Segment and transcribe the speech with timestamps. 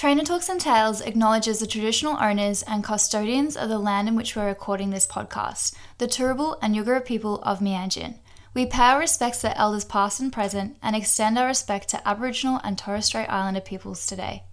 [0.00, 4.34] Trainer Talks and Tales acknowledges the traditional owners and custodians of the land in which
[4.34, 8.14] we're recording this podcast, the Turrbal and Yugara people of Meanjin.
[8.54, 12.62] We pay our respects to elders past and present and extend our respect to Aboriginal
[12.64, 14.44] and Torres Strait Islander peoples today.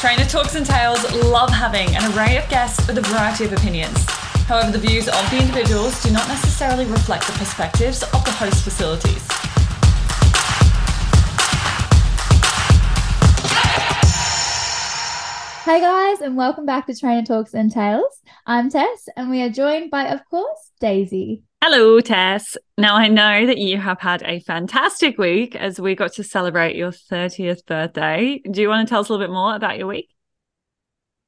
[0.00, 4.04] Trainer Talks and Tales love having an array of guests with a variety of opinions.
[4.50, 8.64] However, the views of the individuals do not necessarily reflect the perspectives of the host
[8.64, 9.24] facilities.
[15.64, 18.22] Hey guys, and welcome back to Trainer Talks and Tales.
[18.44, 21.44] I'm Tess, and we are joined by, of course, Daisy.
[21.62, 22.56] Hello, Tess.
[22.76, 26.74] Now, I know that you have had a fantastic week as we got to celebrate
[26.74, 28.42] your 30th birthday.
[28.50, 30.10] Do you want to tell us a little bit more about your week?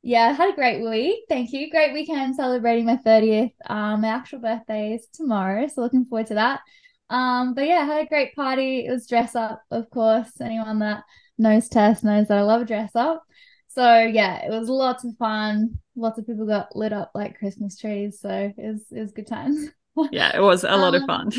[0.03, 1.25] Yeah, I had a great week.
[1.29, 1.71] Thank you.
[1.71, 3.53] Great weekend celebrating my 30th.
[3.67, 6.61] Um, my actual birthday is tomorrow, so looking forward to that.
[7.09, 8.85] Um, but yeah, I had a great party.
[8.85, 10.41] It was dress up, of course.
[10.41, 11.05] Anyone that
[11.39, 13.23] knows Tess knows that I love a dress up.
[13.69, 15.79] So yeah, it was lots of fun.
[15.95, 18.19] Lots of people got lit up like Christmas trees.
[18.21, 19.69] So it was it was good times.
[20.11, 21.31] yeah, it was a lot um, of fun.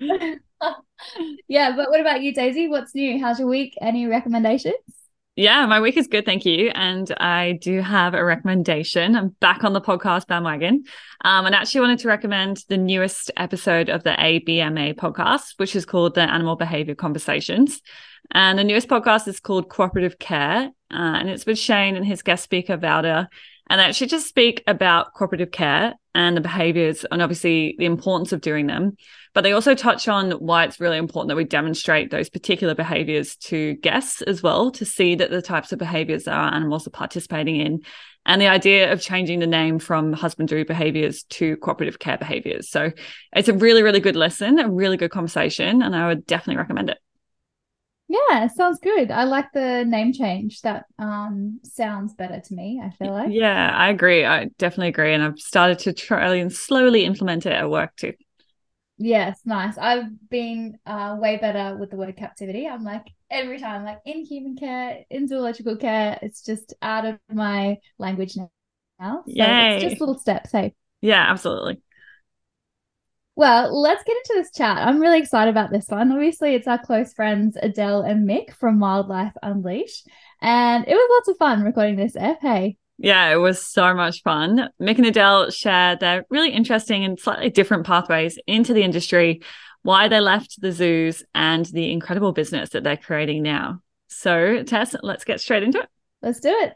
[1.48, 2.68] yeah, but what about you, Daisy?
[2.68, 3.20] What's new?
[3.20, 3.74] How's your week?
[3.82, 4.74] Any recommendations?
[5.38, 6.72] Yeah, my week is good, thank you.
[6.74, 9.14] And I do have a recommendation.
[9.14, 10.82] I'm back on the podcast bandwagon.
[11.24, 15.86] Um, and actually wanted to recommend the newest episode of the ABMA podcast, which is
[15.86, 17.82] called the Animal Behavior Conversations.
[18.32, 20.72] And the newest podcast is called Cooperative Care.
[20.90, 23.28] Uh, and it's with Shane and his guest speaker, Valda.
[23.70, 28.32] And they actually just speak about cooperative care and the behaviors and obviously the importance
[28.32, 28.96] of doing them.
[29.34, 33.36] But they also touch on why it's really important that we demonstrate those particular behaviors
[33.36, 36.90] to guests as well to see that the types of behaviors that our animals are
[36.90, 37.82] participating in
[38.26, 42.68] and the idea of changing the name from husbandry behaviors to cooperative care behaviors.
[42.68, 42.92] So
[43.32, 46.90] it's a really, really good lesson, a really good conversation, and I would definitely recommend
[46.90, 46.98] it.
[48.08, 49.10] Yeah, sounds good.
[49.10, 50.62] I like the name change.
[50.62, 53.30] That um sounds better to me, I feel like.
[53.30, 54.24] Yeah, I agree.
[54.24, 55.12] I definitely agree.
[55.12, 58.14] And I've started to try and slowly implement it at work too.
[58.98, 59.78] Yes, nice.
[59.78, 62.66] I've been uh way better with the word captivity.
[62.66, 67.18] I'm like every time, like in human care, in zoological care, it's just out of
[67.32, 69.22] my language now.
[69.22, 69.76] So Yay.
[69.76, 70.74] it's just little steps, hey.
[71.00, 71.80] Yeah, absolutely.
[73.36, 74.78] Well, let's get into this chat.
[74.78, 76.10] I'm really excited about this one.
[76.10, 80.08] Obviously, it's our close friends Adele and Mick from Wildlife Unleashed.
[80.42, 82.38] And it was lots of fun recording this F.
[82.40, 82.78] Hey.
[82.98, 84.68] Yeah, it was so much fun.
[84.80, 89.40] Mick and Adele shared their really interesting and slightly different pathways into the industry,
[89.82, 93.80] why they left the zoos, and the incredible business that they're creating now.
[94.08, 95.88] So, Tess, let's get straight into it.
[96.22, 96.74] Let's do it.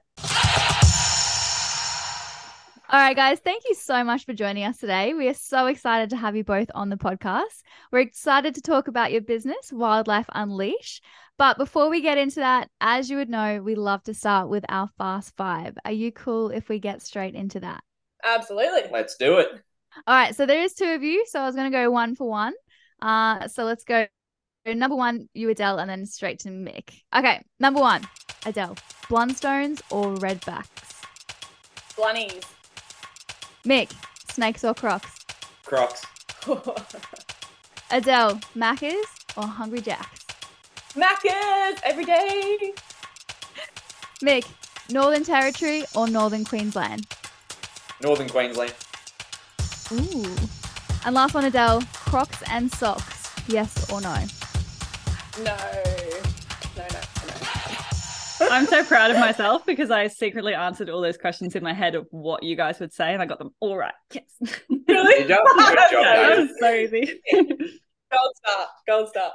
[2.88, 5.14] All right, guys, thank you so much for joining us today.
[5.14, 7.62] We are so excited to have you both on the podcast.
[7.90, 11.00] We're excited to talk about your business, Wildlife Unleash.
[11.42, 14.64] But before we get into that, as you would know, we love to start with
[14.68, 15.76] our Fast Five.
[15.84, 17.82] Are you cool if we get straight into that?
[18.22, 18.82] Absolutely.
[18.92, 19.48] Let's do it.
[20.06, 22.14] All right, so there is two of you, so I was going to go one
[22.14, 22.52] for one.
[23.00, 24.06] Uh, so let's go
[24.64, 26.90] number one, you Adele, and then straight to Mick.
[27.12, 28.06] Okay, number one,
[28.46, 28.76] Adele,
[29.08, 31.02] Blundstones or Redbacks?
[31.96, 32.44] Blunnies.
[33.64, 33.92] Mick,
[34.30, 35.10] snakes or crocs?
[35.64, 36.06] Crocs.
[37.90, 39.02] Adele, Maccas
[39.36, 40.21] or Hungry Jacks?
[40.94, 42.72] Maccas every day.
[44.22, 44.46] Mick,
[44.90, 47.06] Northern Territory or Northern Queensland?
[48.02, 48.74] Northern Queensland.
[49.92, 50.36] Ooh.
[51.04, 54.14] And last one, Adele, Crocs and socks, yes or no?
[55.42, 55.56] No.
[56.76, 58.48] No, no.
[58.50, 61.94] I'm so proud of myself because I secretly answered all those questions in my head
[61.94, 63.94] of what you guys would say, and I got them all right.
[64.12, 64.24] Yes.
[64.88, 65.22] Really?
[65.22, 65.44] Good job.
[65.56, 67.20] That was so easy.
[67.32, 68.66] Gold star.
[68.86, 69.32] Gold star.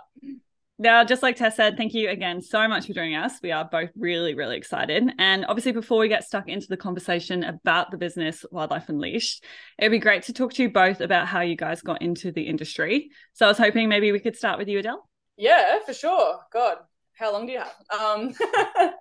[0.80, 3.40] Now, just like Tess said, thank you again so much for joining us.
[3.42, 5.10] We are both really, really excited.
[5.18, 9.44] And obviously, before we get stuck into the conversation about the business Wildlife Unleashed,
[9.80, 12.44] it'd be great to talk to you both about how you guys got into the
[12.44, 13.10] industry.
[13.34, 15.04] So I was hoping maybe we could start with you, Adele.
[15.36, 16.40] Yeah, for sure.
[16.54, 16.78] God,
[17.18, 17.74] how long do you have?
[18.00, 18.34] Um,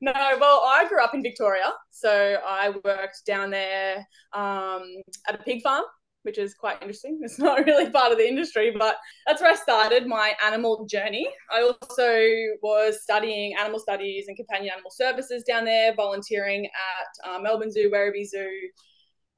[0.00, 4.84] no, well, I grew up in Victoria, so I worked down there um,
[5.28, 5.84] at a pig farm,
[6.22, 7.18] which is quite interesting.
[7.22, 8.96] It's not really part of the industry, but
[9.26, 11.28] that's where I started my animal journey.
[11.50, 12.24] I also
[12.62, 17.90] was studying animal studies and companion animal services down there, volunteering at uh, Melbourne Zoo,
[17.90, 18.50] Werribee Zoo,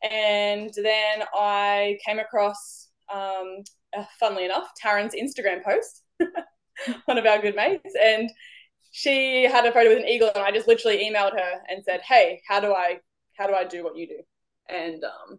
[0.03, 3.63] and then I came across, um,
[3.97, 6.03] uh, funnily enough, Taryn's Instagram post.
[7.05, 8.31] one of our good mates, and
[8.91, 12.01] she had a photo with an eagle, and I just literally emailed her and said,
[12.03, 12.99] "Hey, how do I
[13.39, 14.23] how do I do what you do?"
[14.69, 15.39] And um,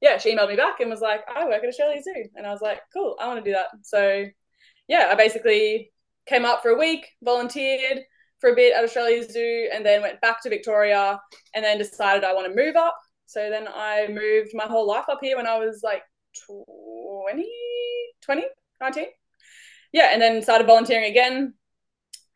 [0.00, 2.24] yeah, she emailed me back and was like, I work at Australia Zoo.
[2.36, 3.68] And I was like, cool, I want to do that.
[3.82, 4.26] So
[4.86, 5.92] yeah, I basically
[6.26, 8.02] came up for a week, volunteered
[8.40, 11.20] for a bit at Australia Zoo, and then went back to Victoria
[11.54, 12.96] and then decided I want to move up.
[13.26, 16.02] So then I moved my whole life up here when I was like
[16.46, 17.46] 20,
[18.22, 18.42] 20,
[18.80, 19.06] 19.
[19.92, 21.54] Yeah, and then started volunteering again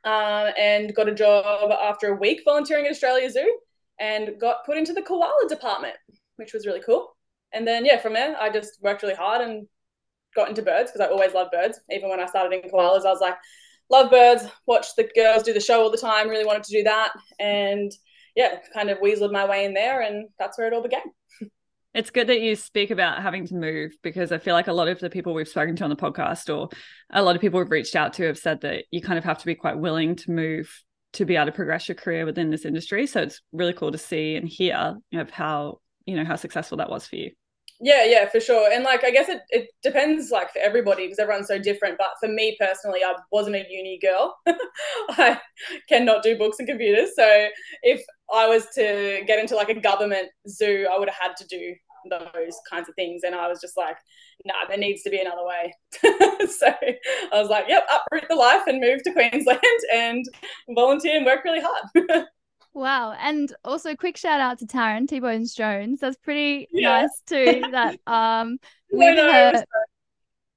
[0.05, 3.59] um, and got a job after a week volunteering at Australia Zoo
[4.01, 5.95] and got put into the koala department,
[6.37, 7.15] which was really cool.
[7.53, 9.67] And then, yeah, from there, I just worked really hard and
[10.35, 11.81] got into birds because I always loved birds.
[11.91, 13.37] Even when I started in koalas, I was like,
[13.91, 16.83] love birds, watched the girls do the show all the time, really wanted to do
[16.85, 17.13] that.
[17.39, 17.93] And
[18.35, 21.03] yeah, kind of weaseled my way in there, and that's where it all began.
[21.95, 24.89] It's good that you speak about having to move because I feel like a lot
[24.89, 26.71] of the people we've spoken to on the podcast or
[27.13, 29.37] a lot of people we've reached out to have said that you kind of have
[29.39, 30.75] to be quite willing to move
[31.13, 33.07] to be able to progress your career within this industry.
[33.07, 36.89] So it's really cool to see and hear of how, you know, how successful that
[36.89, 37.33] was for you.
[37.85, 38.71] Yeah, yeah, for sure.
[38.73, 41.99] And like, I guess it, it depends like for everybody because everyone's so different.
[41.99, 44.37] But for me personally, I wasn't a uni girl.
[45.11, 45.41] I
[45.89, 47.11] cannot do books and computers.
[47.17, 47.49] So
[47.83, 48.01] if
[48.33, 51.75] I was to get into like a government zoo, I would have had to do
[52.09, 53.23] those kinds of things.
[53.25, 53.97] And I was just like,
[54.45, 55.75] nah, there needs to be another way.
[56.49, 56.69] so
[57.33, 59.61] I was like, yep, uproot the life and move to Queensland
[59.93, 60.25] and
[60.71, 62.27] volunteer and work really hard.
[62.75, 63.13] Wow.
[63.19, 66.01] And also quick shout out to Taryn T Bones Jones.
[66.01, 67.03] That's pretty yeah.
[67.03, 67.63] nice too.
[67.71, 68.59] That um
[68.91, 69.65] with her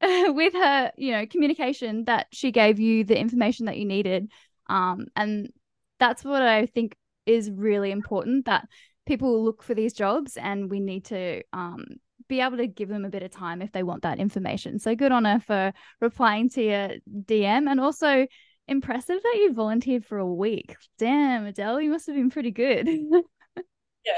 [0.34, 4.32] with her, you know, communication that she gave you the information that you needed.
[4.68, 5.52] Um and
[6.00, 6.96] that's what I think
[7.26, 8.68] is really important that
[9.06, 11.86] people look for these jobs and we need to um
[12.28, 14.80] be able to give them a bit of time if they want that information.
[14.80, 16.90] So good on her for replying to your
[17.26, 18.26] DM and also
[18.68, 20.76] impressive that you volunteered for a week.
[20.98, 22.88] Damn, Adele, you must have been pretty good.
[22.88, 23.00] yeah,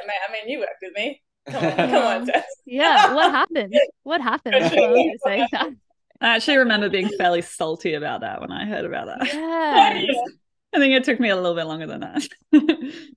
[0.06, 0.22] mate.
[0.28, 1.22] I mean, you worked with me.
[1.48, 2.44] Come on, come on, Tess.
[2.66, 3.74] Yeah, what happened?
[4.04, 4.56] What happened?
[4.56, 5.48] I,
[6.22, 9.34] I actually remember being fairly salty about that when I heard about that.
[9.34, 10.02] Yeah.
[10.74, 12.28] I think it took me a little bit longer than that.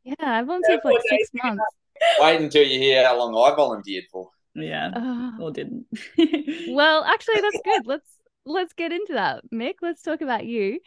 [0.05, 1.65] yeah, I volunteered for like six months.
[2.21, 4.31] Wait until you hear how long I volunteered for.
[4.55, 5.87] Yeah, uh, or didn't.
[6.69, 7.87] well, actually, that's good.
[7.87, 8.09] Let's
[8.47, 9.75] let's get into that, Mick.
[9.83, 10.79] Let's talk about you.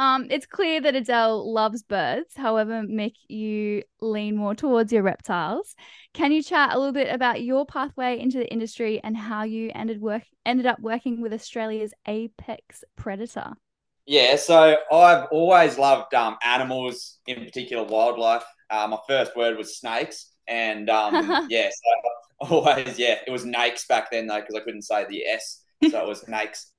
[0.00, 2.34] Um, it's clear that Adele loves birds.
[2.34, 5.76] However, Mick you lean more towards your reptiles.
[6.14, 9.70] Can you chat a little bit about your pathway into the industry and how you
[9.74, 13.52] ended work ended up working with Australia's apex predator?
[14.06, 18.44] Yeah, so I've always loved um, animals, in particular wildlife.
[18.70, 23.86] Uh, my first word was snakes, and um, yeah, so always yeah, it was nakes
[23.86, 25.60] back then though because I couldn't say the s,
[25.90, 26.70] so it was nakes,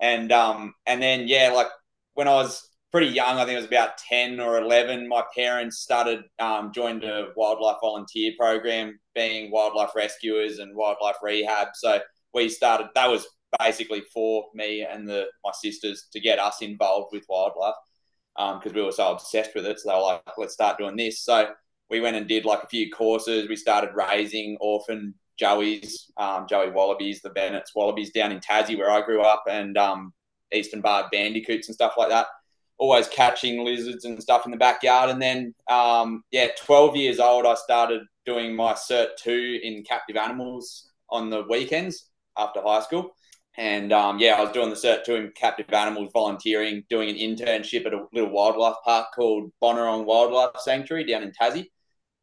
[0.00, 1.68] and um, and then yeah, like
[2.14, 5.78] when I was pretty young, I think it was about 10 or 11, my parents
[5.78, 11.68] started, um, joined a wildlife volunteer program, being wildlife rescuers and wildlife rehab.
[11.74, 12.00] So
[12.34, 13.26] we started, that was
[13.58, 17.74] basically for me and the my sisters to get us involved with wildlife
[18.36, 19.80] because um, we were so obsessed with it.
[19.80, 21.22] So they were like, let's start doing this.
[21.24, 21.50] So
[21.90, 23.48] we went and did like a few courses.
[23.48, 28.90] We started raising orphan joeys, um, joey wallabies, the Bennett's wallabies down in Tassie where
[28.90, 30.12] I grew up, and um,
[30.52, 32.26] eastern barred bandicoots and stuff like that.
[32.80, 35.10] Always catching lizards and stuff in the backyard.
[35.10, 40.16] And then, um, yeah, 12 years old, I started doing my Cert 2 in captive
[40.16, 42.06] animals on the weekends
[42.36, 43.12] after high school.
[43.56, 47.16] And um, yeah, I was doing the Cert 2 in captive animals, volunteering, doing an
[47.16, 51.66] internship at a little wildlife park called Bonorong Wildlife Sanctuary down in Tassie.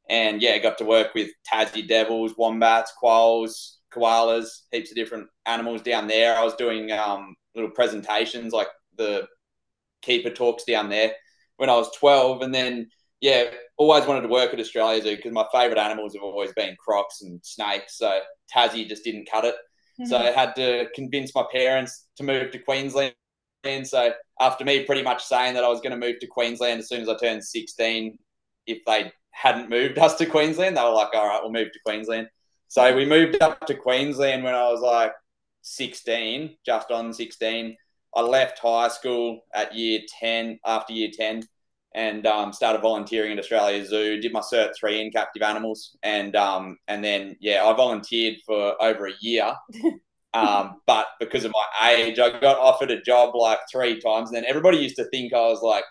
[0.10, 5.82] And yeah, got to work with Tassie devils, wombats, quolls, koalas, heaps of different animals
[5.82, 6.38] down there.
[6.38, 9.28] I was doing um, little presentations like the
[10.08, 11.12] keeper talks down there
[11.58, 12.42] when I was 12.
[12.42, 12.90] And then,
[13.22, 13.46] yeah,
[13.78, 17.22] always wanted to work at Australia Zoo because my favourite animals have always been crocs
[17.22, 17.98] and snakes.
[17.98, 18.20] So
[18.54, 19.56] Tassie just didn't cut it.
[20.00, 20.10] Mm-hmm.
[20.10, 23.14] So I had to convince my parents to move to Queensland.
[23.64, 26.80] And so after me pretty much saying that I was going to move to Queensland
[26.80, 28.18] as soon as I turned 16,
[28.66, 31.80] if they hadn't moved us to Queensland, they were like, all right, we'll move to
[31.86, 32.28] Queensland.
[32.70, 35.14] So we moved up to Queensland when I was like
[35.62, 37.78] 16, just on 16.
[38.18, 41.44] I left high school at year 10, after year 10,
[41.94, 44.20] and um, started volunteering at Australia Zoo.
[44.20, 45.96] Did my Cert 3 in captive animals.
[46.02, 49.54] And, um, and then, yeah, I volunteered for over a year.
[50.34, 54.30] Um, but because of my age, I got offered a job like three times.
[54.30, 55.86] And then everybody used to think I was like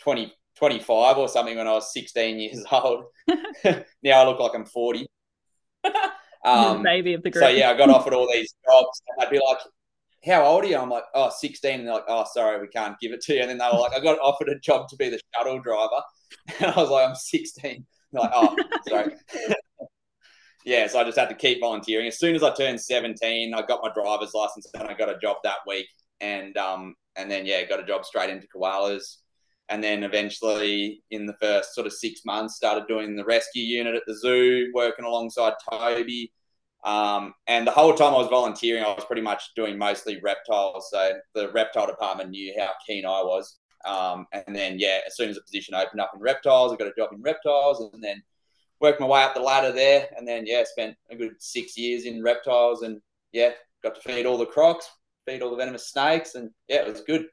[0.00, 3.06] 20, 25 or something when I was 16 years old.
[3.64, 5.06] now I look like I'm 40.
[6.44, 7.42] Um, baby of the group.
[7.42, 9.02] So yeah, I got offered all these jobs.
[9.08, 9.58] And I'd be like,
[10.24, 10.76] how old are you?
[10.76, 11.80] I'm like, oh, 16.
[11.80, 13.40] And they're like, oh, sorry, we can't give it to you.
[13.40, 16.02] And then they were like, I got offered a job to be the shuttle driver.
[16.60, 17.84] And I was like, I'm 16.
[18.12, 18.56] They're like, oh,
[18.88, 19.14] sorry.
[20.64, 22.06] yeah, so I just had to keep volunteering.
[22.06, 25.18] As soon as I turned 17, I got my driver's license and I got a
[25.18, 25.86] job that week.
[26.20, 29.16] And um, and then yeah, got a job straight into koalas.
[29.68, 33.94] And then eventually, in the first sort of six months, started doing the rescue unit
[33.94, 36.32] at the zoo, working alongside Toby.
[36.84, 40.88] Um, and the whole time I was volunteering, I was pretty much doing mostly reptiles.
[40.90, 43.58] So the reptile department knew how keen I was.
[43.84, 46.88] Um, and then, yeah, as soon as the position opened up in reptiles, I got
[46.88, 48.22] a job in reptiles and then
[48.80, 50.08] worked my way up the ladder there.
[50.16, 53.00] And then, yeah, spent a good six years in reptiles and,
[53.32, 53.50] yeah,
[53.82, 54.88] got to feed all the crocs,
[55.26, 56.34] feed all the venomous snakes.
[56.34, 57.26] And, yeah, it was good.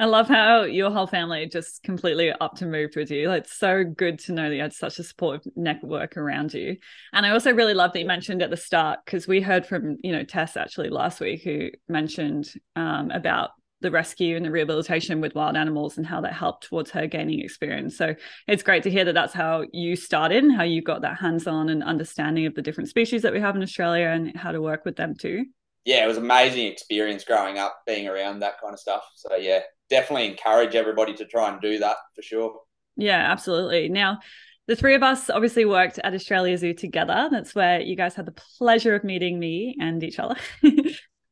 [0.00, 3.28] I love how your whole family just completely up to moved with you.
[3.28, 6.78] Like, it's so good to know that you had such a supportive network around you.
[7.12, 9.98] And I also really love that you mentioned at the start because we heard from
[10.02, 13.50] you know Tess actually last week who mentioned um, about
[13.82, 17.40] the rescue and the rehabilitation with wild animals and how that helped towards her gaining
[17.40, 17.98] experience.
[17.98, 18.14] So
[18.48, 21.68] it's great to hear that that's how you started and how you got that hands-on
[21.68, 24.86] and understanding of the different species that we have in Australia and how to work
[24.86, 25.44] with them too.
[25.84, 29.02] Yeah, it was amazing experience growing up being around that kind of stuff.
[29.14, 29.60] So yeah,
[29.90, 32.60] definitely encourage everybody to try and do that for sure.
[32.96, 33.88] Yeah, absolutely.
[33.88, 34.20] Now,
[34.66, 37.28] the three of us obviously worked at Australia Zoo together.
[37.30, 40.36] That's where you guys had the pleasure of meeting me and each other.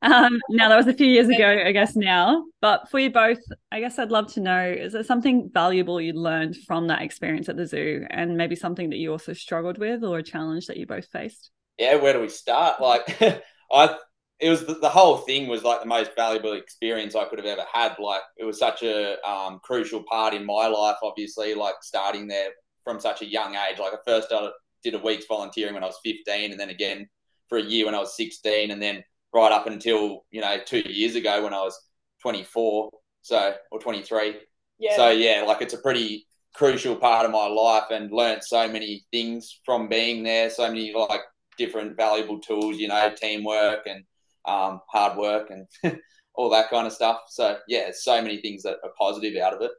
[0.02, 2.44] um, now, that was a few years ago, I guess, now.
[2.60, 3.38] But for you both,
[3.70, 7.48] I guess I'd love to know is there something valuable you learned from that experience
[7.48, 10.76] at the zoo and maybe something that you also struggled with or a challenge that
[10.76, 11.50] you both faced?
[11.78, 12.80] Yeah, where do we start?
[12.80, 13.22] Like,
[13.72, 13.96] I
[14.40, 17.46] it was the, the, whole thing was like the most valuable experience I could have
[17.46, 17.96] ever had.
[17.98, 22.50] Like it was such a um, crucial part in my life, obviously, like starting there
[22.84, 23.78] from such a young age.
[23.78, 24.52] Like I first started,
[24.84, 27.08] did a week's volunteering when I was 15 and then again
[27.48, 29.02] for a year when I was 16 and then
[29.34, 31.78] right up until, you know, two years ago when I was
[32.22, 32.90] 24.
[33.22, 34.36] So, or 23.
[34.78, 34.96] Yeah.
[34.96, 39.04] So yeah, like it's a pretty crucial part of my life and learned so many
[39.10, 40.48] things from being there.
[40.48, 41.22] So many like
[41.56, 44.04] different valuable tools, you know, teamwork and
[44.48, 45.98] um, hard work and
[46.34, 47.20] all that kind of stuff.
[47.28, 49.70] So yeah, so many things that are positive out of it.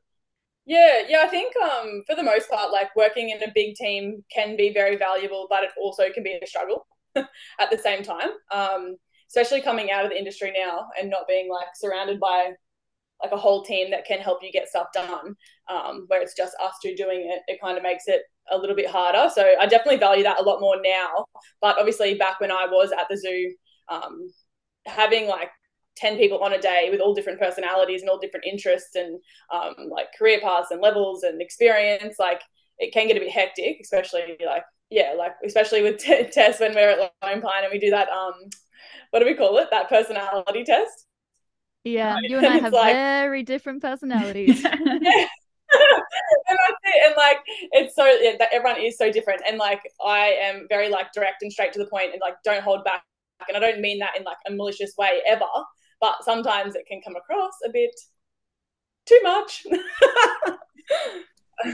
[0.66, 4.24] Yeah, yeah, I think um, for the most part, like working in a big team
[4.32, 6.86] can be very valuable, but it also can be a struggle
[7.16, 8.30] at the same time.
[8.52, 8.96] Um,
[9.30, 12.52] especially coming out of the industry now and not being like surrounded by
[13.22, 15.36] like a whole team that can help you get stuff done,
[15.70, 18.22] um, where it's just us two doing it, it kind of makes it
[18.52, 19.30] a little bit harder.
[19.34, 21.26] So I definitely value that a lot more now.
[21.62, 23.54] But obviously, back when I was at the zoo,
[23.90, 24.32] um,
[24.86, 25.50] having like
[25.98, 29.20] 10 people on a day with all different personalities and all different interests and
[29.54, 32.42] um, like career paths and levels and experience like
[32.78, 36.74] it can get a bit hectic especially like yeah like especially with t- Tess when
[36.74, 38.34] we're at Lone Pine and we do that um
[39.12, 41.06] what do we call it that personality test
[41.84, 44.76] yeah you and I have like, very different personalities yeah.
[46.50, 47.06] and that's it.
[47.06, 47.38] And like,
[47.72, 49.42] it's so yeah, that everyone is so different.
[49.48, 52.64] And like, I am very like direct and straight to the point, and like, don't
[52.64, 53.04] hold back
[53.48, 55.46] and I don't mean that in like a malicious way ever,
[56.00, 58.00] but sometimes it can come across a bit
[59.06, 59.66] too much.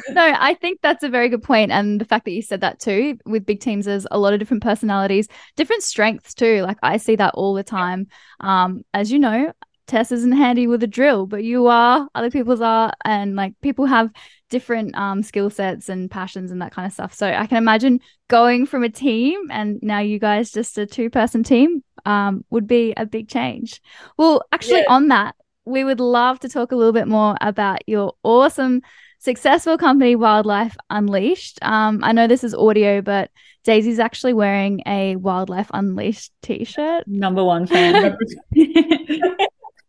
[0.10, 1.72] no, I think that's a very good point.
[1.72, 4.40] And the fact that you said that too, with big teams, there's a lot of
[4.40, 6.62] different personalities, different strengths too.
[6.62, 8.08] Like I see that all the time.
[8.40, 9.52] Um, as you know,
[9.88, 13.86] Tess isn't handy with a drill, but you are, other people's are, and like people
[13.86, 14.10] have
[14.50, 17.14] different um, skill sets and passions and that kind of stuff.
[17.14, 21.10] So I can imagine going from a team and now you guys just a two
[21.10, 23.82] person team um, would be a big change.
[24.18, 24.94] Well, actually, yeah.
[24.94, 25.36] on that,
[25.66, 28.82] we would love to talk a little bit more about your awesome,
[29.20, 31.58] successful company, Wildlife Unleashed.
[31.64, 33.32] Um, I know this is audio, but
[33.64, 37.08] Daisy's actually wearing a Wildlife Unleashed t shirt.
[37.08, 38.16] Number one fan.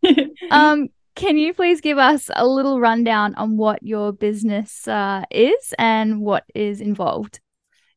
[0.50, 5.74] um, can you please give us a little rundown on what your business uh, is
[5.78, 7.40] and what is involved?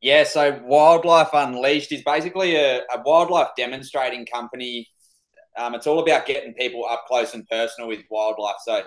[0.02, 4.88] Yeah, so Wildlife Unleashed is basically a, a wildlife demonstrating company.
[5.58, 8.56] Um, it's all about getting people up close and personal with wildlife.
[8.64, 8.84] So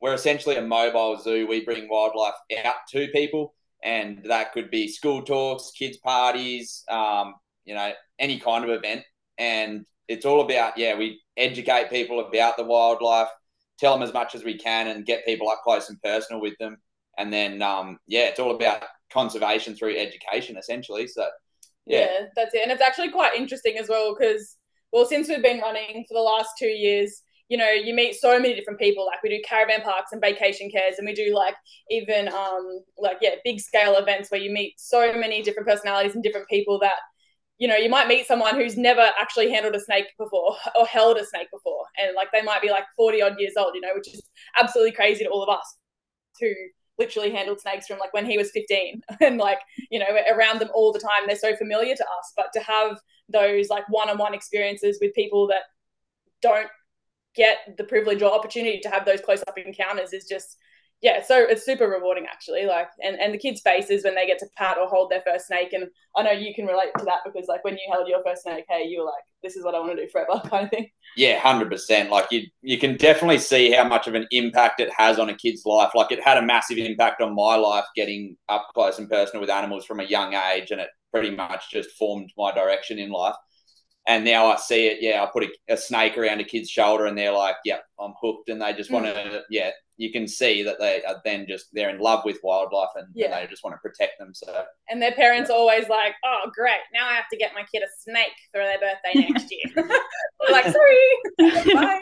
[0.00, 1.46] we're essentially a mobile zoo.
[1.46, 7.34] We bring wildlife out to people, and that could be school talks, kids' parties, um,
[7.66, 9.02] you know, any kind of event.
[9.36, 13.28] And it's all about, yeah, we educate people about the wildlife,
[13.78, 16.54] tell them as much as we can, and get people up close and personal with
[16.58, 16.76] them.
[17.18, 21.06] And then, um, yeah, it's all about conservation through education, essentially.
[21.06, 21.26] So,
[21.86, 22.00] yeah.
[22.00, 22.62] yeah, that's it.
[22.62, 24.56] And it's actually quite interesting as well because,
[24.92, 28.40] well, since we've been running for the last two years, you know, you meet so
[28.40, 29.04] many different people.
[29.06, 31.54] Like we do caravan parks and vacation cares, and we do like
[31.90, 36.24] even um like yeah, big scale events where you meet so many different personalities and
[36.24, 36.96] different people that
[37.58, 41.16] you know, you might meet someone who's never actually handled a snake before or held
[41.16, 41.73] a snake before.
[42.00, 44.22] And like they might be like 40 odd years old, you know, which is
[44.58, 45.76] absolutely crazy to all of us
[46.40, 46.54] to
[46.98, 49.58] literally handled snakes from like when he was 15 and like
[49.90, 51.26] you know around them all the time.
[51.26, 52.98] They're so familiar to us but to have
[53.28, 55.62] those like one-on-one experiences with people that
[56.42, 56.68] don't
[57.34, 60.56] get the privilege or opportunity to have those close-up encounters is just
[61.04, 62.64] yeah, so it's super rewarding actually.
[62.64, 65.48] Like, and and the kids' faces when they get to pat or hold their first
[65.48, 65.84] snake, and
[66.16, 68.64] I know you can relate to that because like when you held your first snake,
[68.70, 70.88] hey, you were like, this is what I want to do forever, kind of thing.
[71.14, 72.08] Yeah, hundred percent.
[72.08, 75.36] Like you, you can definitely see how much of an impact it has on a
[75.36, 75.90] kid's life.
[75.94, 79.50] Like it had a massive impact on my life, getting up close and personal with
[79.50, 83.36] animals from a young age, and it pretty much just formed my direction in life.
[84.06, 84.98] And now I see it.
[85.02, 88.14] Yeah, I put a, a snake around a kid's shoulder, and they're like, "Yeah, I'm
[88.22, 89.40] hooked," and they just want to, mm.
[89.50, 93.06] yeah, you can see that they are then just they're in love with wildlife and,
[93.14, 93.26] yeah.
[93.26, 94.32] and they just want to protect them.
[94.34, 95.56] So and their parents yeah.
[95.56, 98.78] always like, oh great, now I have to get my kid a snake for their
[98.78, 99.88] birthday next year.
[100.50, 102.00] like sorry, bye.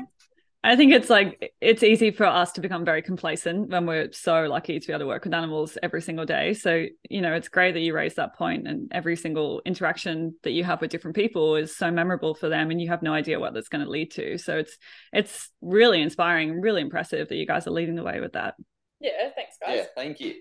[0.65, 4.43] I think it's like it's easy for us to become very complacent when we're so
[4.43, 6.55] lucky to be able to work with animals every single day.
[6.55, 10.53] So, you know, it's great that you raise that point and every single interaction that
[10.53, 13.41] you have with different people is so memorable for them and you have no idea
[13.41, 14.39] what that's going to lead to.
[14.39, 14.79] So it's
[15.13, 18.55] it's really inspiring and really impressive that you guys are leading the way with that.
[19.01, 19.79] Yeah, thanks guys.
[19.79, 20.35] Yeah, thank you.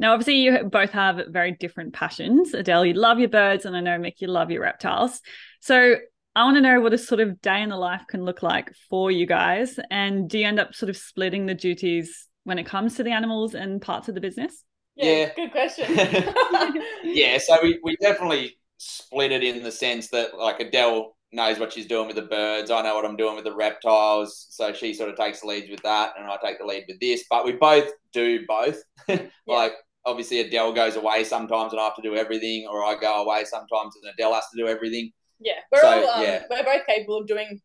[0.00, 2.54] Now, obviously, you both have very different passions.
[2.54, 5.20] Adele, you love your birds, and I know Mick, you love your reptiles.
[5.60, 5.96] So,
[6.38, 8.72] I want to know what a sort of day in the life can look like
[8.88, 9.80] for you guys.
[9.90, 13.10] And do you end up sort of splitting the duties when it comes to the
[13.10, 14.62] animals and parts of the business?
[14.94, 15.34] Yeah, yeah.
[15.34, 15.86] good question.
[17.02, 21.72] yeah, so we, we definitely split it in the sense that like Adele knows what
[21.72, 22.70] she's doing with the birds.
[22.70, 24.46] I know what I'm doing with the reptiles.
[24.50, 27.00] So she sort of takes the lead with that, and I take the lead with
[27.00, 27.24] this.
[27.28, 28.80] But we both do both.
[29.08, 29.68] like yeah.
[30.06, 33.42] obviously Adele goes away sometimes, and I have to do everything, or I go away
[33.44, 35.10] sometimes, and Adele has to do everything.
[35.40, 36.44] Yeah, we're so, all um, yeah.
[36.50, 37.60] we're both capable of doing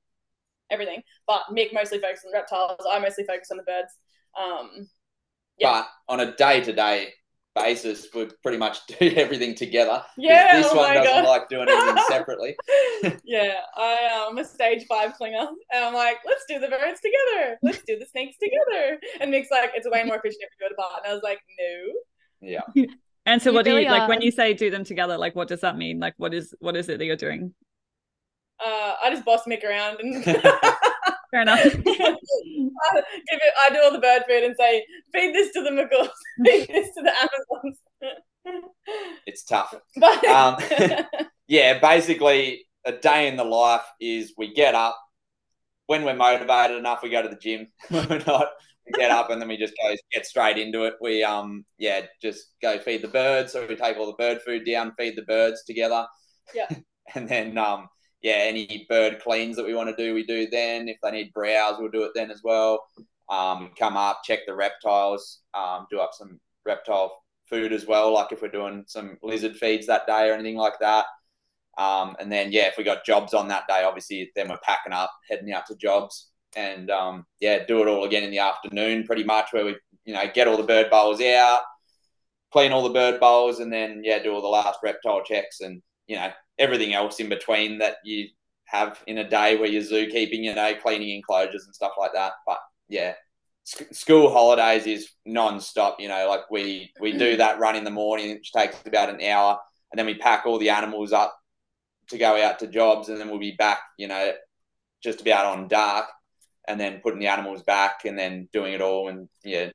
[0.70, 2.86] everything, but Mick mostly focuses on reptiles.
[2.90, 3.94] I mostly focus on the birds.
[4.40, 4.88] Um,
[5.58, 5.84] yeah.
[6.08, 7.14] But on a day to day
[7.56, 10.04] basis, we pretty much do everything together.
[10.18, 11.28] Yeah, this oh one doesn't God.
[11.28, 12.56] like doing anything separately.
[13.24, 17.00] yeah, I, am um, a stage five clinger, and I'm like, let's do the birds
[17.02, 17.58] together.
[17.62, 19.00] Let's do the snakes together.
[19.20, 21.04] And Mick's like, it's way more efficient if we do it part.
[21.04, 22.48] And I was like, no.
[22.50, 22.86] Yeah.
[23.26, 25.18] And so, you what really do you like when you say do them together?
[25.18, 26.00] Like, what does that mean?
[26.00, 27.54] Like, what is what is it that you're doing?
[28.66, 30.24] Uh, I just boss Mick around and.
[31.34, 31.60] Fair enough.
[31.66, 35.72] I, give it, I do all the bird food and say, feed this to the
[35.72, 36.10] macaws,
[36.46, 37.80] feed this to the Amazons.
[39.26, 39.74] it's tough.
[39.98, 40.24] But...
[40.26, 40.58] Um,
[41.48, 45.00] yeah, basically, a day in the life is we get up.
[45.88, 47.68] When we're motivated enough, we go to the gym.
[47.90, 48.50] When we're not,
[48.94, 50.96] get up and then we just go get straight into it.
[51.02, 53.54] We um yeah just go feed the birds.
[53.54, 56.06] So we take all the bird food down, feed the birds together.
[56.54, 56.68] Yeah.
[57.16, 57.90] and then um
[58.24, 60.90] yeah any bird cleans that we want to do we do then.
[60.90, 62.84] If they need browse, we'll do it then as well.
[63.30, 67.16] Um, come up, check the reptiles, um, do up some reptile
[67.50, 68.14] food as well.
[68.14, 71.06] Like if we're doing some lizard feeds that day or anything like that.
[71.78, 74.94] Um, and then yeah, if we got jobs on that day, obviously then we're packing
[74.94, 79.06] up, heading out to jobs and um, yeah, do it all again in the afternoon,
[79.06, 81.62] pretty much, where we you know get all the bird bowls out,
[82.52, 85.82] clean all the bird bowls, and then yeah, do all the last reptile checks and
[86.08, 88.28] you know everything else in between that you
[88.66, 92.34] have in a day where you're zookeeping, you know, cleaning enclosures and stuff like that.
[92.46, 93.14] But yeah,
[93.64, 96.00] school holidays is non-stop.
[96.00, 97.38] You know, like we we do mm.
[97.38, 99.58] that run in the morning, which takes about an hour,
[99.92, 101.36] and then we pack all the animals up
[102.10, 103.80] to go out to jobs, and then we'll be back.
[103.98, 104.34] You know,
[105.04, 106.06] just about on dark
[106.68, 109.70] and then putting the animals back and then doing it all and yeah,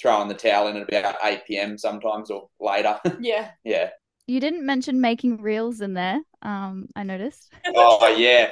[0.00, 1.78] throwing the towel in at about 8 p.m.
[1.78, 3.00] sometimes or later.
[3.20, 3.50] Yeah.
[3.64, 3.90] yeah.
[4.26, 6.20] You didn't mention making reels in there.
[6.42, 7.52] Um, I noticed.
[7.74, 8.50] oh yeah.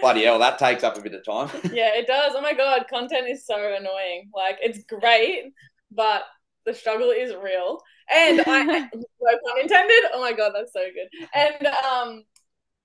[0.00, 1.48] Bloody hell, that takes up a bit of time.
[1.72, 2.32] yeah, it does.
[2.36, 4.30] Oh my god, content is so annoying.
[4.34, 5.52] Like it's great,
[5.90, 6.24] but
[6.64, 7.80] the struggle is real.
[8.12, 8.78] And I no
[9.24, 10.04] pun intended.
[10.12, 11.28] Oh my god, that's so good.
[11.34, 12.24] And um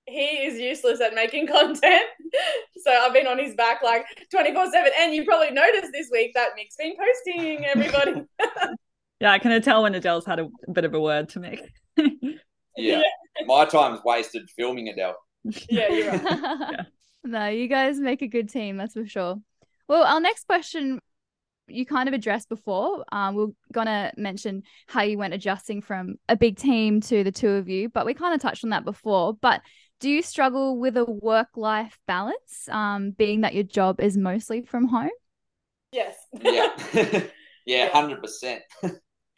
[0.06, 2.06] he is useless at making content.
[2.78, 4.92] So I've been on his back like 24 7.
[4.98, 8.24] And you probably noticed this week that Mick's been posting everybody.
[9.20, 11.60] yeah, I can tell when Adele's had a, bit of a word to Mick.
[11.96, 12.32] Yeah.
[12.76, 13.02] yeah.
[13.46, 15.16] My time's wasted filming Adele.
[15.68, 16.22] Yeah, you're right.
[16.22, 16.82] yeah.
[17.24, 19.36] No, you guys make a good team, that's for sure.
[19.86, 20.98] Well, our next question
[21.68, 23.04] you kind of addressed before.
[23.12, 27.50] Um, we're gonna mention how you went adjusting from a big team to the two
[27.50, 29.34] of you, but we kind of touched on that before.
[29.34, 29.62] But
[30.00, 34.62] do you struggle with a work life balance, um, being that your job is mostly
[34.62, 35.10] from home?
[35.92, 36.16] Yes.
[36.40, 36.74] yeah.
[37.66, 38.62] yeah, hundred percent.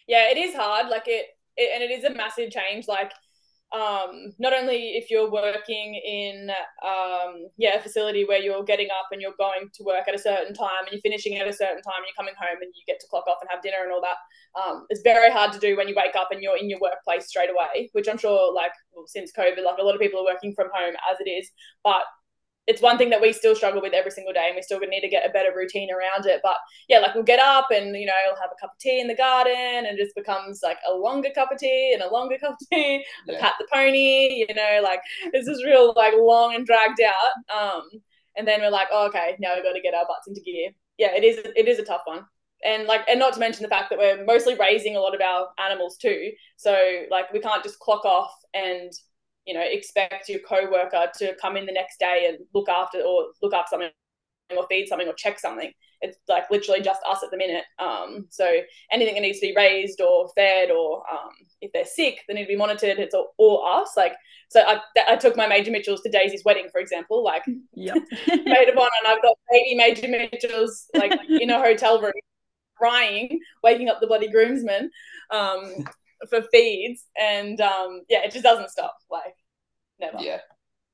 [0.07, 0.88] Yeah, it is hard.
[0.88, 2.87] Like it, it, and it is a massive change.
[2.88, 3.12] Like
[3.75, 6.49] um, not only if you're working in
[6.85, 10.19] um, yeah a facility where you're getting up and you're going to work at a
[10.19, 12.83] certain time and you're finishing at a certain time and you're coming home and you
[12.87, 14.19] get to clock off and have dinner and all that
[14.62, 17.27] um, it's very hard to do when you wake up and you're in your workplace
[17.27, 20.33] straight away which i'm sure like well, since covid like a lot of people are
[20.33, 21.51] working from home as it is
[21.83, 22.05] but
[22.66, 25.00] it's one thing that we still struggle with every single day and we still need
[25.00, 26.40] to get a better routine around it.
[26.42, 26.57] But
[26.88, 29.09] yeah like we'll get up and you know we'll have a cup of tea in
[29.09, 32.38] the garden and it just becomes like a longer cup of tea and a longer
[32.40, 33.05] cup of tea.
[33.27, 33.40] Yeah.
[33.40, 35.00] pat the pony you know like
[35.33, 37.55] it's just real like long and dragged out.
[37.55, 37.83] Um
[38.37, 40.70] and then we're like oh, okay now we've got to get our butts into gear.
[40.98, 42.24] Yeah it is it is a tough one.
[42.64, 45.20] And like and not to mention the fact that we're mostly raising a lot of
[45.20, 46.31] our animals too.
[46.57, 48.90] So like we can't just clock off and
[49.46, 53.26] you know expect your co-worker to come in the next day and look after or
[53.42, 53.90] look after something
[54.57, 55.72] or feed something or check something.
[56.00, 57.64] It's like literally just us at the minute.
[57.78, 58.59] Um, so
[58.92, 61.30] anything that needs to be raised or fed or um,
[61.62, 62.98] if they're sick they need to be monitored.
[62.98, 63.96] It's all, all us.
[63.96, 64.14] Like
[64.48, 67.96] so I, I took my major mitchells to daisy's wedding for example like yep.
[68.28, 72.12] made of honor and i've got baby major mitchells like in a hotel room
[72.74, 74.90] crying waking up the bloody groomsmen.
[75.30, 75.85] Um,
[76.29, 78.96] for feeds, and um, yeah, it just doesn't stop.
[79.11, 79.35] Like
[80.00, 80.18] never.
[80.20, 80.38] Yeah,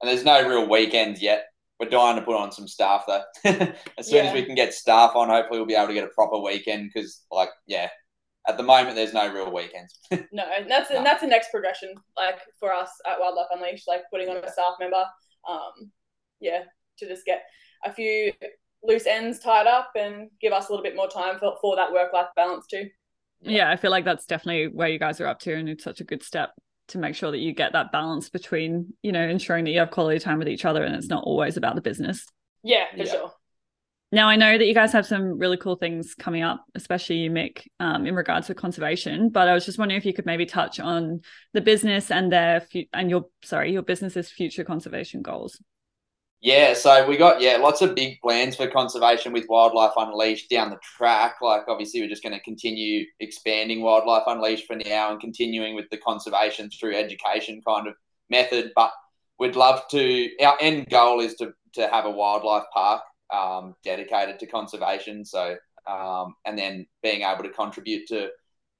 [0.00, 1.46] and there's no real weekends yet.
[1.78, 3.22] We're dying to put on some staff though.
[3.44, 4.30] as soon yeah.
[4.30, 6.90] as we can get staff on, hopefully we'll be able to get a proper weekend.
[6.92, 7.88] Because like, yeah,
[8.46, 9.98] at the moment there's no real weekends.
[10.10, 10.98] no, and that's no.
[10.98, 11.94] and that's the next progression.
[12.16, 15.04] Like for us at Wildlife Unleashed, like putting on a staff member.
[15.48, 15.90] Um,
[16.40, 16.64] yeah,
[16.98, 17.42] to just get
[17.84, 18.32] a few
[18.82, 21.92] loose ends tied up and give us a little bit more time for, for that
[21.92, 22.88] work life balance too
[23.42, 23.70] yeah.
[23.70, 26.04] i feel like that's definitely where you guys are up to and it's such a
[26.04, 26.50] good step
[26.88, 29.90] to make sure that you get that balance between you know ensuring that you have
[29.90, 32.26] quality time with each other and it's not always about the business
[32.62, 33.04] yeah for yeah.
[33.04, 33.32] sure
[34.12, 37.30] now I know that you guys have some really cool things coming up, especially you,
[37.30, 39.28] Mick, um, in regards to conservation.
[39.28, 41.20] But I was just wondering if you could maybe touch on
[41.52, 45.62] the business and their fu- and your sorry your business's future conservation goals.
[46.42, 50.70] Yeah, so we got yeah lots of big plans for conservation with Wildlife Unleashed down
[50.70, 51.36] the track.
[51.42, 55.90] Like obviously we're just going to continue expanding Wildlife Unleashed for now and continuing with
[55.90, 57.94] the conservation through education kind of
[58.30, 58.72] method.
[58.74, 58.90] But
[59.38, 60.30] we'd love to.
[60.42, 65.26] Our end goal is to to have a wildlife park um, dedicated to conservation.
[65.26, 68.30] So um, and then being able to contribute to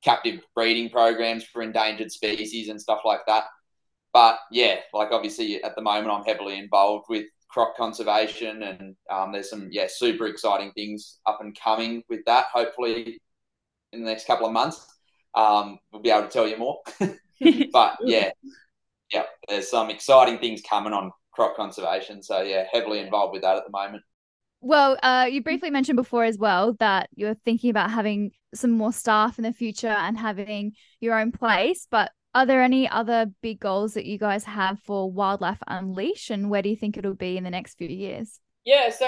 [0.02, 3.44] captive breeding programs for endangered species and stuff like that.
[4.14, 9.32] But yeah, like obviously at the moment I'm heavily involved with croc conservation, and um,
[9.32, 12.46] there's some yeah super exciting things up and coming with that.
[12.52, 13.18] Hopefully,
[13.92, 14.86] in the next couple of months,
[15.34, 16.80] um, we'll be able to tell you more.
[17.72, 18.30] but yeah,
[19.12, 22.22] yeah, there's some exciting things coming on croc conservation.
[22.22, 24.02] So yeah, heavily involved with that at the moment.
[24.62, 28.92] Well, uh, you briefly mentioned before as well that you're thinking about having some more
[28.92, 31.86] staff in the future and having your own place.
[31.90, 36.50] But are there any other big goals that you guys have for Wildlife Unleashed, and
[36.50, 38.40] where do you think it'll be in the next few years?
[38.64, 39.06] Yeah, so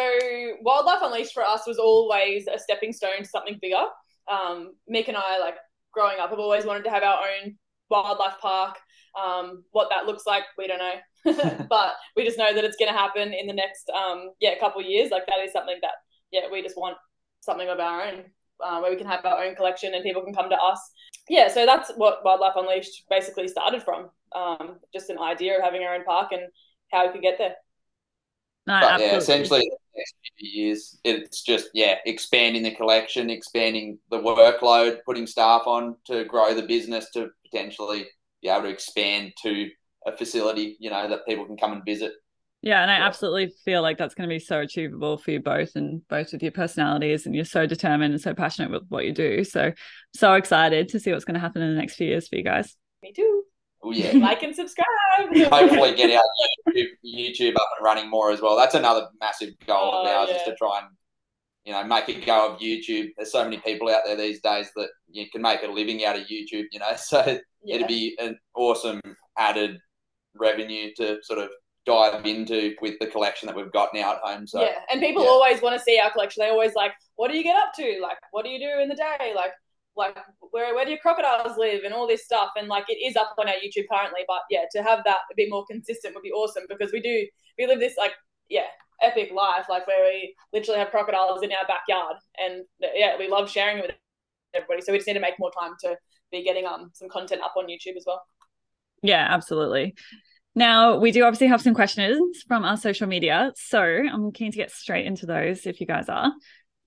[0.62, 3.84] Wildlife Unleashed for us was always a stepping stone to something bigger.
[4.30, 5.56] Um, Mick and I, like
[5.92, 7.56] growing up, have always wanted to have our own
[7.90, 8.78] wildlife park.
[9.22, 12.90] Um, what that looks like, we don't know, but we just know that it's going
[12.90, 15.10] to happen in the next um, yeah couple years.
[15.10, 15.92] Like that is something that
[16.32, 16.96] yeah we just want
[17.40, 18.24] something of our own
[18.64, 20.80] uh, where we can have our own collection and people can come to us.
[21.28, 24.10] Yeah, so that's what Wildlife Unleashed basically started from.
[24.34, 26.42] Um, just an idea of having our own park and
[26.90, 27.54] how we could get there.
[28.66, 34.18] No, but, yeah, essentially, next few years, it's just yeah, expanding the collection, expanding the
[34.18, 38.06] workload, putting staff on to grow the business to potentially
[38.40, 39.68] be able to expand to
[40.06, 42.12] a facility, you know, that people can come and visit.
[42.62, 45.74] Yeah, and I absolutely feel like that's going to be so achievable for you both,
[45.74, 49.12] and both with your personalities, and you're so determined and so passionate with what you
[49.12, 49.42] do.
[49.42, 49.72] So,
[50.14, 52.44] so excited to see what's going to happen in the next few years for you
[52.44, 52.76] guys.
[53.02, 53.42] Me too.
[53.82, 54.86] Oh yeah, like and subscribe.
[55.18, 56.22] Hopefully, get our
[56.68, 58.56] YouTube, YouTube, up and running more as well.
[58.56, 60.36] That's another massive goal oh, of ours, yeah.
[60.36, 60.88] is to try and
[61.64, 63.08] you know make it go of YouTube.
[63.16, 66.16] There's so many people out there these days that you can make a living out
[66.16, 66.66] of YouTube.
[66.70, 67.24] You know, so
[67.64, 67.74] yeah.
[67.74, 69.00] it'd be an awesome
[69.36, 69.78] added
[70.36, 71.50] revenue to sort of
[71.84, 74.46] dive into with the collection that we've got now at home.
[74.46, 75.30] So yeah, and people yeah.
[75.30, 76.42] always want to see our collection.
[76.44, 77.98] They always like, what do you get up to?
[78.00, 79.32] Like, what do you do in the day?
[79.34, 79.52] Like,
[79.96, 80.16] like
[80.50, 82.50] where where do your crocodiles live and all this stuff?
[82.56, 85.34] And like, it is up on our YouTube currently, but yeah, to have that a
[85.36, 87.26] bit more consistent would be awesome because we do
[87.58, 88.12] we live this like
[88.48, 88.66] yeah
[89.00, 92.64] epic life like where we literally have crocodiles in our backyard and
[92.94, 93.96] yeah we love sharing it with
[94.54, 95.96] everybody so we just need to make more time to
[96.30, 98.22] be getting um some content up on youtube as well
[99.02, 99.94] yeah absolutely
[100.54, 103.52] now, we do obviously have some questions from our social media.
[103.56, 106.32] So I'm keen to get straight into those if you guys are.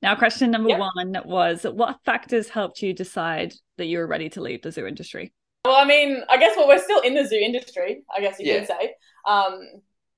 [0.01, 0.79] Now, question number yep.
[0.79, 4.85] one was What factors helped you decide that you were ready to leave the zoo
[4.85, 5.33] industry?
[5.65, 8.03] well, I mean, I guess well, we're still in the zoo industry.
[8.15, 8.59] I guess you Yeah.
[8.59, 8.93] could say.
[9.25, 9.59] Um,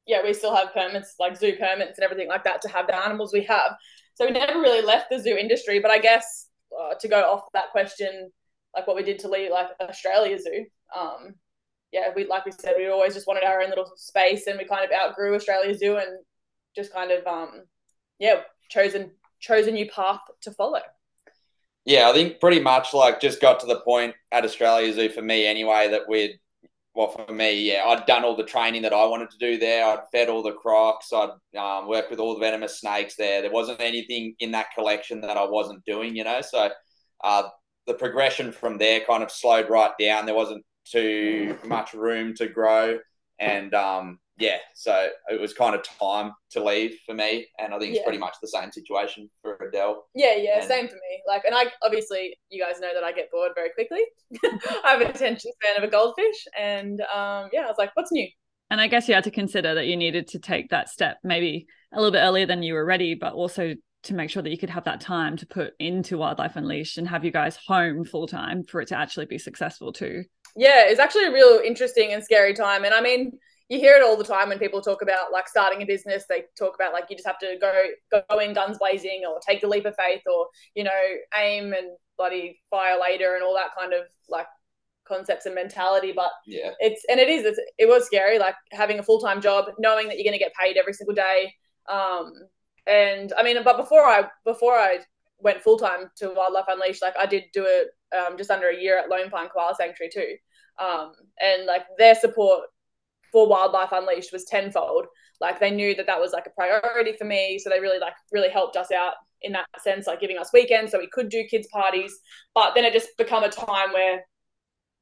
[0.06, 2.96] yeah, we still have permits, like zoo permits and everything like that, to have the
[2.96, 3.78] animals we have.
[4.16, 5.80] So we never really left the zoo industry.
[5.80, 8.30] But I guess uh, to go off that question,
[8.76, 10.66] like what we did to leave, like Australia Zoo.
[10.98, 11.36] Um,
[11.92, 14.66] yeah, we like we said, we always just wanted our own little space, and we
[14.66, 16.20] kind of outgrew Australia Zoo, and
[16.76, 17.64] just kind of um,
[18.20, 20.82] yeah, chosen chose a new path to follow.
[21.86, 25.22] Yeah, I think pretty much like just got to the point at Australia Zoo for
[25.22, 26.40] me anyway that we'd
[26.94, 29.86] well for me yeah I'd done all the training that I wanted to do there.
[29.86, 31.14] I'd fed all the crocs.
[31.14, 33.42] I'd um, worked with all the venomous snakes there.
[33.42, 36.42] There wasn't anything in that collection that I wasn't doing, you know.
[36.42, 36.70] So
[37.24, 37.44] uh,
[37.86, 40.26] the progression from there kind of slowed right down.
[40.26, 43.00] There wasn't too much room to grow,
[43.40, 47.48] and um, yeah, so it was kind of time to leave for me.
[47.60, 50.06] And I think it's pretty much the same situation for Adele.
[50.14, 51.22] Yeah, yeah, And- same for me.
[51.28, 54.02] Like, and I obviously, you guys know that I get bored very quickly.
[54.84, 58.12] I have an attention span of a goldfish, and um, yeah, I was like, what's
[58.12, 58.28] new?
[58.70, 61.68] And I guess you had to consider that you needed to take that step maybe
[61.94, 64.58] a little bit earlier than you were ready, but also to make sure that you
[64.58, 68.28] could have that time to put into Wildlife Unleashed and have you guys home full
[68.28, 70.24] time for it to actually be successful too.
[70.58, 72.84] Yeah, it's actually a real interesting and scary time.
[72.84, 73.38] And I mean,
[73.70, 76.26] you hear it all the time when people talk about like starting a business.
[76.28, 79.62] They talk about like you just have to go go in guns blazing, or take
[79.62, 81.02] the leap of faith, or you know,
[81.38, 84.48] aim and bloody fire later, and all that kind of like
[85.08, 86.12] concepts and mentality.
[86.16, 86.72] But Yeah.
[86.80, 90.18] it's and it is it's, it was scary like having a full-time job knowing that
[90.18, 91.54] you're going to get paid every single day
[91.90, 92.34] um
[92.86, 95.00] and i mean but before i before i
[95.40, 98.98] went full-time to wildlife unleashed like i did do it um, just under a year
[99.00, 100.36] at lone pine koala sanctuary too
[100.80, 102.66] um and like their support
[103.32, 105.06] for wildlife unleashed was tenfold
[105.40, 108.14] like they knew that that was like a priority for me so they really like
[108.32, 111.44] really helped us out in that sense like giving us weekends so we could do
[111.50, 112.20] kids parties
[112.56, 114.22] but then it just become a time where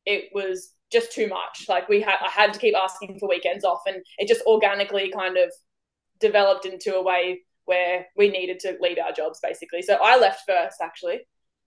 [0.06, 1.66] it was just too much.
[1.68, 5.12] Like we had, I had to keep asking for weekends off, and it just organically
[5.12, 5.52] kind of
[6.20, 9.82] developed into a way where we needed to leave our jobs basically.
[9.82, 11.22] So I left first, actually,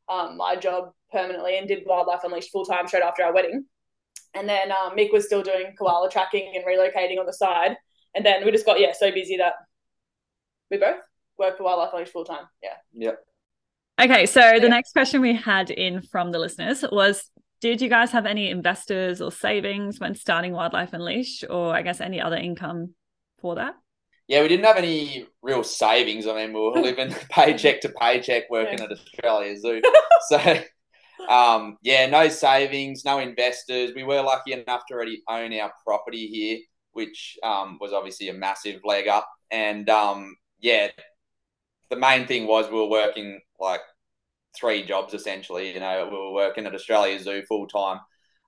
[0.08, 3.64] um, my job permanently, and did Wildlife Unleashed full time straight after our wedding.
[4.34, 7.76] And then um, Mick was still doing koala tracking and relocating on the side.
[8.14, 9.54] And then we just got yeah so busy that
[10.70, 10.96] we both
[11.38, 12.44] worked for Wildlife Unleashed full time.
[12.62, 12.74] Yeah.
[12.92, 13.18] Yep.
[14.00, 18.12] Okay, so the next question we had in from the listeners was Did you guys
[18.12, 22.94] have any investors or savings when starting Wildlife Unleashed, or I guess any other income
[23.40, 23.74] for that?
[24.28, 26.26] Yeah, we didn't have any real savings.
[26.26, 28.84] I mean, we were living paycheck to paycheck working Yeah.
[28.84, 29.80] at Australia Zoo.
[30.28, 30.60] so,
[31.28, 33.92] um, yeah, no savings, no investors.
[33.94, 36.58] We were lucky enough to already own our property here,
[36.92, 39.28] which um, was obviously a massive leg up.
[39.50, 40.88] And um, yeah,
[41.90, 43.80] the main thing was we were working like
[44.58, 45.72] three jobs essentially.
[45.74, 48.00] You know, we were working at Australia Zoo full time.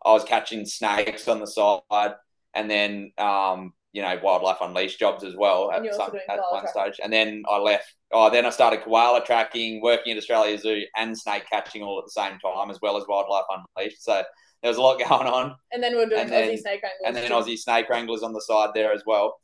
[0.04, 2.14] I was catching snakes on the side,
[2.54, 6.20] and then um, you know Wildlife Unleashed jobs as well at, And you're also some,
[6.28, 7.00] at one stage.
[7.02, 7.94] And then I left.
[8.12, 12.04] Oh, then I started koala tracking, working at Australia Zoo, and snake catching all at
[12.06, 13.44] the same time, as well as Wildlife
[13.76, 14.02] Unleashed.
[14.02, 14.22] So
[14.62, 16.82] there was a lot going on And then we we're doing And then- Aussie snake
[16.82, 17.02] wranglers.
[17.06, 17.30] and then.
[17.30, 19.38] Aussie snake wranglers on the side there as well.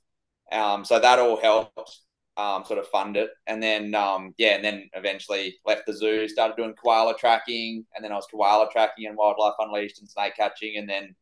[0.52, 2.00] Um, so that all helped
[2.36, 3.30] um, sort of fund it.
[3.46, 8.04] And then, um, yeah, and then eventually left the zoo, started doing koala tracking, and
[8.04, 11.14] then I was koala tracking and Wildlife Unleashed and snake catching, and then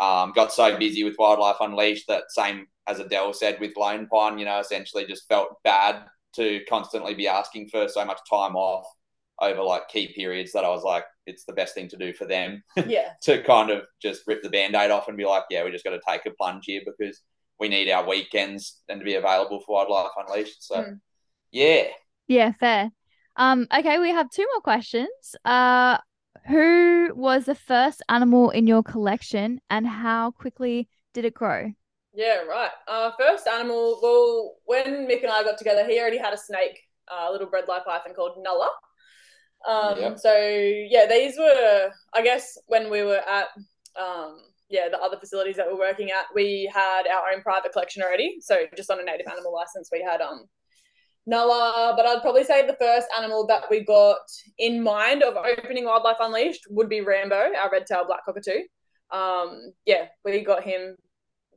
[0.00, 4.38] um, got so busy with Wildlife Unleashed that same as Adele said with Lone Pine,
[4.38, 6.04] you know, essentially just felt bad
[6.36, 8.86] to constantly be asking for so much time off
[9.40, 12.24] over like key periods that I was like, it's the best thing to do for
[12.24, 13.10] them yeah.
[13.24, 15.90] to kind of just rip the band-aid off and be like, yeah, we just got
[15.90, 17.20] to take a plunge here because
[17.60, 20.62] we need our weekends and to be available for Wildlife Unleashed.
[20.64, 21.00] So, Mm.
[21.52, 21.84] yeah.
[22.28, 22.90] Yeah, fair.
[23.36, 25.36] Um, okay, we have two more questions.
[25.44, 25.98] Uh,
[26.48, 31.72] who was the first animal in your collection and how quickly did it grow?
[32.16, 32.70] Yeah, right.
[32.88, 34.00] Uh, first animal.
[34.02, 36.80] Well, when Mick and I got together, he already had a snake,
[37.12, 38.70] uh, a little bredli python called Nulla.
[39.68, 40.18] Um, Yep.
[40.18, 43.48] So yeah, these were, I guess, when we were at,
[44.00, 44.38] um,
[44.70, 48.38] yeah, the other facilities that we're working at, we had our own private collection already.
[48.40, 50.46] So just on a native animal license, we had um,
[51.26, 51.92] Nulla.
[51.98, 54.16] But I'd probably say the first animal that we got
[54.56, 58.62] in mind of opening Wildlife Unleashed would be Rambo, our red-tailed black cockatoo.
[59.10, 60.96] Um, yeah, we got him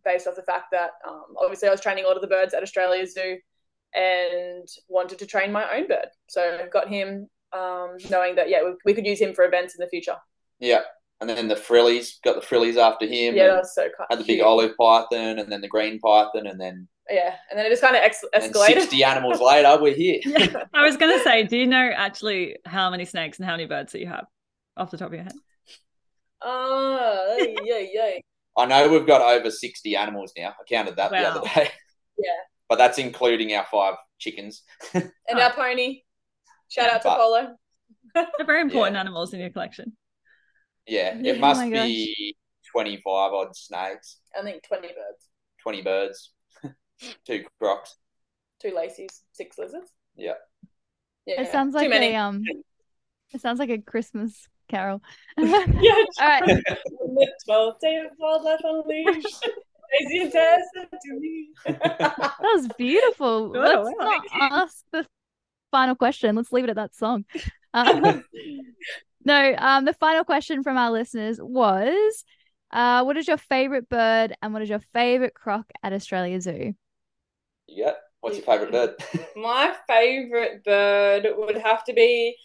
[0.04, 2.54] based off the fact that um, obviously I was training a lot of the birds
[2.54, 3.38] at Australia Zoo
[3.94, 6.08] and wanted to train my own bird.
[6.28, 9.76] So I got him um, knowing that, yeah, we, we could use him for events
[9.76, 10.16] in the future.
[10.60, 10.82] Yeah.
[11.22, 13.36] And then the frillies, got the frillies after him.
[13.36, 16.00] Yeah, and that was so cu- had the big olive python and then the green
[16.00, 18.82] python and then Yeah, and then it just kind of ex- and escalated.
[18.82, 20.20] 60 animals later, we're here.
[20.74, 23.66] I was going to say, do you know actually how many snakes and how many
[23.66, 24.28] birds that you have
[24.78, 25.34] off the top of your head?
[26.42, 27.36] Oh,
[27.66, 28.12] yeah, yeah.
[28.60, 30.50] I know we've got over 60 animals now.
[30.50, 31.70] I counted that the other day.
[32.22, 32.32] Yeah.
[32.68, 34.64] But that's including our five chickens.
[34.94, 36.02] And our pony.
[36.68, 37.56] Shout out to Polo.
[38.14, 39.96] They're very important animals in your collection.
[40.86, 42.36] Yeah, Yeah, it oh must be
[42.72, 45.30] 25 odd snakes, I think 20 birds,
[45.64, 46.32] 20 birds,
[47.26, 47.96] two crocs.
[48.62, 49.92] two lacies, six lizards.
[50.16, 50.34] Yeah.
[51.26, 51.42] Yeah.
[51.42, 52.14] It sounds Too like many.
[52.14, 52.44] a um
[53.32, 55.02] it sounds like a Christmas carol.
[55.38, 56.04] Yeah.
[56.22, 56.46] All right.
[56.46, 59.50] the 12th day of wildlife unleashed.
[60.00, 61.50] Daisy and Tess to me.
[61.66, 63.52] That was beautiful.
[63.56, 64.06] Oh, Let's wow.
[64.06, 65.06] not ask the
[65.72, 66.36] final question.
[66.36, 67.26] Let's leave it at that song.
[67.74, 68.24] Um,
[69.26, 72.24] no, um, the final question from our listeners was,
[72.72, 76.74] uh, what is your favorite bird and what is your favorite croc at Australia Zoo?
[77.68, 77.96] You got?
[78.22, 78.96] What's your favourite bird?
[79.36, 82.36] My favourite bird would have to be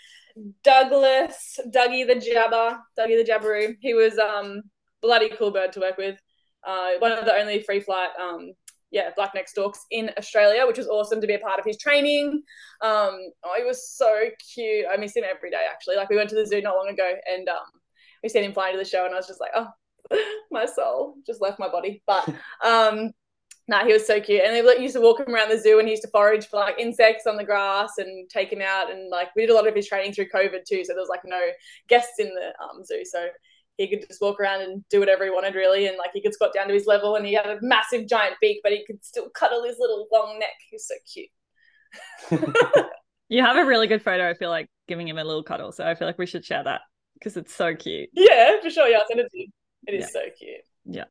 [0.63, 3.77] Douglas, Dougie the Jabber, Dougie the Jabiru.
[3.81, 4.63] He was um
[5.01, 6.19] bloody cool bird to work with.
[6.67, 8.53] Uh, one of the only free flight um
[8.91, 12.43] yeah blackneck storks in Australia, which was awesome to be a part of his training.
[12.81, 14.87] Um, oh, he was so cute.
[14.91, 15.97] I miss him every day actually.
[15.97, 17.67] Like we went to the zoo not long ago and um
[18.23, 19.69] we seen him flying to the show and I was just like oh
[20.51, 22.03] my soul just left my body.
[22.07, 22.29] But
[22.65, 23.13] um
[23.67, 24.43] Nah, he was so cute.
[24.45, 26.57] And they used to walk him around the zoo and he used to forage for
[26.59, 28.91] like insects on the grass and take him out.
[28.91, 30.85] And like we did a lot of his training through COVID too.
[30.85, 31.41] So there was like no
[31.89, 33.05] guests in the um, zoo.
[33.05, 33.27] So
[33.79, 35.87] he could just walk around and do whatever he wanted really.
[35.87, 38.37] And like he could squat down to his level and he had a massive giant
[38.41, 40.55] beak, but he could still cuddle his little long neck.
[40.71, 41.31] He's so cute.
[43.29, 45.73] You have a really good photo, I feel like, giving him a little cuddle.
[45.73, 46.83] So I feel like we should share that
[47.15, 48.11] because it's so cute.
[48.13, 48.87] Yeah, for sure.
[48.87, 49.49] Yeah, I'll send it to you.
[49.87, 50.09] It is Yeah.
[50.13, 50.61] so cute.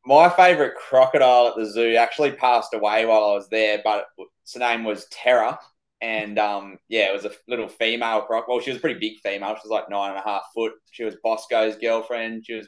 [0.05, 4.05] My favourite crocodile at the zoo actually passed away while I was there, but
[4.43, 5.59] its name was Terra.
[6.01, 8.47] And um, yeah, it was a little female croc.
[8.47, 9.55] Well, she was a pretty big female.
[9.55, 10.73] She was like nine and a half foot.
[10.91, 12.45] She was Bosco's girlfriend.
[12.45, 12.67] She was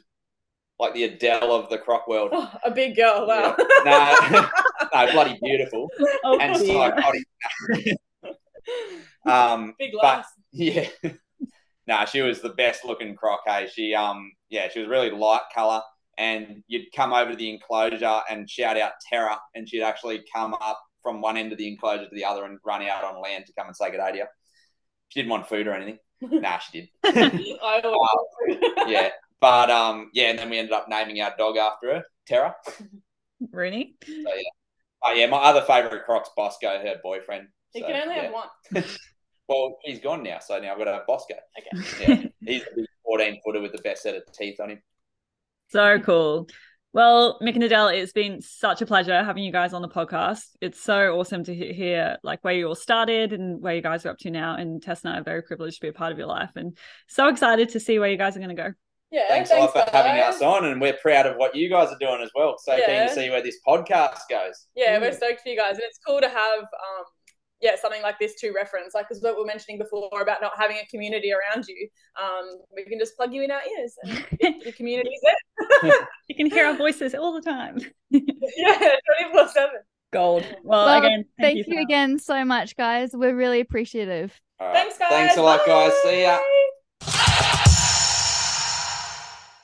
[0.78, 2.30] like the Adele of the croc world.
[2.32, 3.26] Oh, a big girl.
[3.26, 3.54] Wow.
[3.84, 4.48] no,
[4.94, 5.88] no, bloody beautiful
[6.24, 7.24] Oh, and psychotic.
[9.26, 10.26] um, big lass.
[10.52, 10.88] yeah,
[11.86, 13.40] nah, she was the best looking croc.
[13.46, 15.82] Hey, she um, yeah, she was really light color,
[16.18, 20.54] and you'd come over to the enclosure and shout out Terra, and she'd actually come
[20.54, 23.46] up from one end of the enclosure to the other and run out on land
[23.46, 24.24] to come and say good day to you.
[25.08, 25.98] She didn't want food or anything.
[26.20, 26.88] nah, she did.
[27.04, 27.80] I
[28.88, 32.56] yeah, but um, yeah, and then we ended up naming our dog after her, Terra.
[33.52, 33.94] Rooney.
[35.04, 37.48] Oh yeah, my other favorite croc's Bosco, her boyfriend.
[37.74, 38.22] You So, can only yeah.
[38.22, 38.84] have one.
[39.48, 41.34] Well, he's gone now, so now I've got to have Bosco.
[41.56, 41.86] Okay.
[42.00, 44.82] Yeah, he's a big 14 footer with the best set of teeth on him.
[45.68, 46.48] So cool.
[46.92, 50.44] Well, Mick and Adele, it's been such a pleasure having you guys on the podcast.
[50.62, 54.10] It's so awesome to hear like where you all started and where you guys are
[54.10, 54.56] up to now.
[54.56, 56.76] And Tess and I are very privileged to be a part of your life and
[57.06, 58.72] so excited to see where you guys are going to go.
[59.10, 61.88] Yeah, Thanks, a lot for having us on, and we're proud of what you guys
[61.90, 62.56] are doing as well.
[62.58, 63.06] So keen Yeah.
[63.06, 64.66] to see where this podcast goes.
[64.74, 65.16] Yeah, we're Mm.
[65.16, 67.04] stoked for you guys, and it's cool to have, um,
[67.60, 68.94] yeah, something like this to reference.
[68.94, 71.88] Like, because what we were mentioning before about not having a community around you,
[72.22, 75.92] um, we can just plug you in our ears, and your community's there.
[76.28, 77.78] You can hear our voices all the time.
[78.10, 79.76] yeah, twenty four seven.
[80.12, 80.44] Gold.
[80.62, 81.82] Well, Well, again, Thank, for you that.
[81.82, 83.10] again so much, guys.
[83.12, 84.38] We're really appreciative.
[84.60, 84.76] All right.
[84.76, 85.08] Thanks, guys.
[85.10, 85.92] Thanks a lot, guys.
[86.02, 86.38] See ya.
[87.00, 87.62] Bye.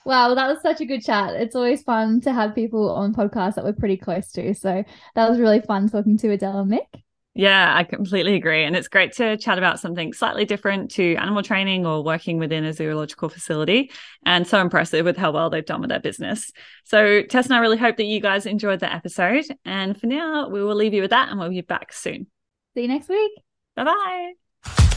[0.05, 1.35] Wow, that was such a good chat.
[1.35, 4.53] It's always fun to have people on podcasts that we're pretty close to.
[4.55, 4.83] So
[5.15, 7.03] that was really fun talking to Adele and Mick.
[7.35, 8.64] Yeah, I completely agree.
[8.64, 12.64] And it's great to chat about something slightly different to animal training or working within
[12.64, 13.90] a zoological facility.
[14.27, 16.53] And so impressive with how well they've done with their business.
[16.85, 19.47] So, Tess and I really hope that you guys enjoyed the episode.
[19.64, 22.27] And for now, we will leave you with that and we'll be back soon.
[22.75, 23.33] See you next week.
[23.77, 24.92] Bye bye.